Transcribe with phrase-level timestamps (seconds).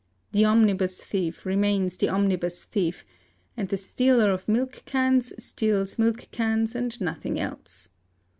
[0.31, 3.05] The omnibus thief remains the omnibus thief;
[3.55, 7.89] and the stealer of milk cans steals milk cans and nothing else.